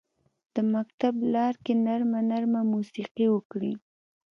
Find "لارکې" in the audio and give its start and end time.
1.35-1.73